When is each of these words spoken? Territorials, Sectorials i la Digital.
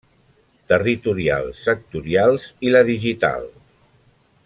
Territorials, 0.71 1.59
Sectorials 1.67 2.49
i 2.69 2.73
la 2.75 2.85
Digital. 2.91 3.47